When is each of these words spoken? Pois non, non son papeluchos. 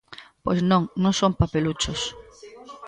Pois 0.43 0.59
non, 0.69 0.81
non 1.03 1.13
son 1.19 1.31
papeluchos. 1.41 2.01